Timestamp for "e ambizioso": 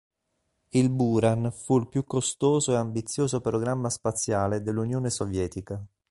2.71-3.39